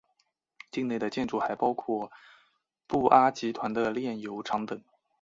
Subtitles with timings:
[0.71, 2.11] 境内的建筑还包括
[2.87, 4.83] 布阿集团的炼油厂等。